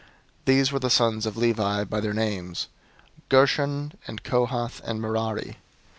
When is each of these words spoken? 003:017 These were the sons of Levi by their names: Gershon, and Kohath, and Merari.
003:017 0.01 0.07
These 0.45 0.71
were 0.71 0.79
the 0.79 0.89
sons 0.89 1.25
of 1.27 1.37
Levi 1.37 1.83
by 1.83 1.99
their 1.99 2.15
names: 2.15 2.69
Gershon, 3.29 3.93
and 4.07 4.23
Kohath, 4.23 4.81
and 4.83 4.99
Merari. 4.99 5.57